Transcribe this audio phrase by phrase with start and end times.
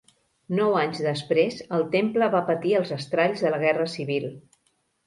[0.59, 4.31] Nou anys després, el temple va patir els estralls de la Guerra Civil.